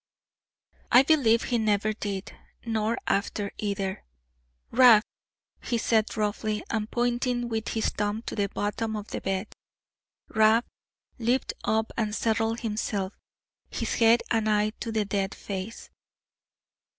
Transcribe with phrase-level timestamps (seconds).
[0.91, 4.03] I believe he never did; nor after either.
[4.71, 5.03] "Rab!"
[5.61, 9.53] he said roughly, and pointing with his thumb to the bottom of the bed.
[10.27, 10.65] Rab
[11.19, 13.13] leaped up, and settled himself;
[13.69, 15.91] his head and eye to the dead face.